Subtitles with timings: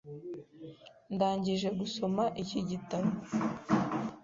[1.13, 3.09] Ndangije gusoma iki gitabo.